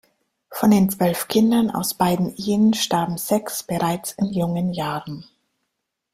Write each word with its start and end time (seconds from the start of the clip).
Von 0.49 0.71
den 0.71 0.89
zwölf 0.89 1.27
Kindern 1.27 1.69
aus 1.69 1.93
beiden 1.93 2.35
Ehen 2.35 2.73
starben 2.73 3.19
sechs 3.19 3.61
bereits 3.61 4.13
in 4.13 4.33
jungen 4.33 4.73
Jahren. 4.73 5.27